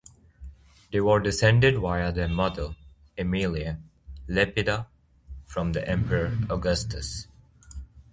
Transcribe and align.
They 0.91 0.99
were 0.99 1.19
descended 1.19 1.77
via 1.77 2.11
their 2.11 2.27
mother, 2.27 2.75
Aemilia 3.19 3.77
Lepida, 4.27 4.87
from 5.45 5.73
the 5.73 5.87
emperor 5.87 6.35
Augustus. 6.49 7.27